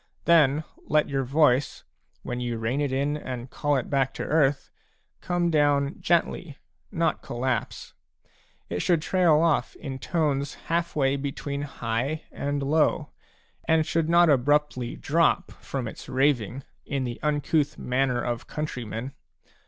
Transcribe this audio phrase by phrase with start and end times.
[0.25, 1.83] Then let your voice,
[2.23, 4.71] when you rein it in and call it back to earthj
[5.21, 6.57] come down gently,
[6.91, 7.93] not collapse;
[8.67, 13.11] it should trail off in tones half way between high and low,
[13.67, 19.13] and should not abruptly drop from its raving in the uncouth manner of countrymen.